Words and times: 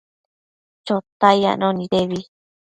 Chotac 0.85 1.35
yacno 1.43 1.67
nidebi 1.77 2.19